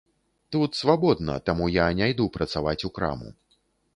[0.53, 3.29] Тут свабодна, таму я не іду працаваць у краму.